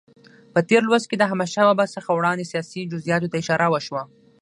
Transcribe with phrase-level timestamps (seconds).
[0.53, 4.03] په تېر لوست کې د احمدشاه بابا څخه وړاندې سیاسي جزئیاتو ته اشاره وشوه.